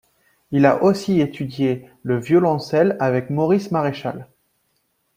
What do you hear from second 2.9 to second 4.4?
avec Maurice Maréchal.